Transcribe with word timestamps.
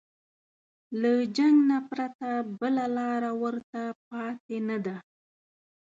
له 1.01 1.11
جنګ 1.37 1.57
نه 1.69 1.77
پرته 1.89 2.29
بله 2.59 2.85
لاره 2.97 3.31
ورته 3.43 3.81
پاتې 4.07 4.57
نه 4.67 4.77
ده. 4.85 4.97